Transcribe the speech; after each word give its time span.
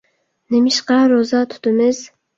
نېمىشقا 0.55 0.97
روزا 1.13 1.43
تۇتىمىز؟ 1.53 2.01